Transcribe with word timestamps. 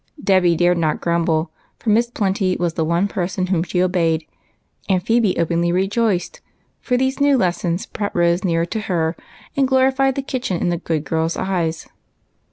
Dolly 0.19 0.55
dared 0.55 0.79
not 0.79 0.99
grumble, 0.99 1.51
for 1.77 1.91
Miss 1.91 2.09
Plenty 2.09 2.55
was 2.57 2.73
the 2.73 2.83
one 2.83 3.07
person 3.07 3.45
whom 3.45 3.61
she 3.61 3.83
obeyed, 3.83 4.25
and 4.89 5.03
Phebe 5.03 5.37
openly 5.37 5.71
rejoiced, 5.71 6.41
for 6.79 6.97
these 6.97 7.21
new 7.21 7.37
lessons 7.37 7.85
brought 7.85 8.15
Rose 8.15 8.43
nearer 8.43 8.65
to 8.65 8.79
her, 8.79 9.15
and 9.55 9.67
glorified 9.67 10.15
the 10.15 10.23
kitchen 10.23 10.59
in 10.59 10.69
the 10.69 10.77
good 10.77 11.03
girl's 11.03 11.37
eyes. 11.37 11.87